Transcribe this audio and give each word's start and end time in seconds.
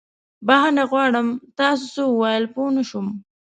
بښنه 0.47 0.83
غواړم، 0.91 1.27
تاسې 1.59 1.85
څه 1.93 2.01
وويل؟ 2.07 2.43
پوه 2.53 2.69
نه 2.77 2.83
شوم. 2.89 3.07